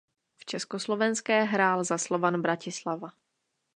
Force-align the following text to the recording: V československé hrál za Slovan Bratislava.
V 0.37 0.45
československé 0.45 1.43
hrál 1.43 1.83
za 1.83 1.97
Slovan 1.97 2.41
Bratislava. 2.41 3.09